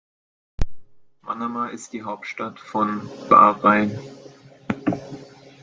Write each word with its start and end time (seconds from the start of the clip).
Manama 1.23 1.67
ist 1.67 1.93
die 1.93 2.01
Hauptstadt 2.01 2.59
von 2.59 3.07
Bahrain. 3.29 3.99